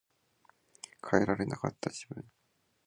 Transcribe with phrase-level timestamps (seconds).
[1.07, 2.25] 変えられなかった自分